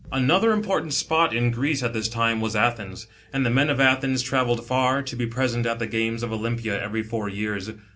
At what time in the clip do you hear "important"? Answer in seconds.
0.51-0.93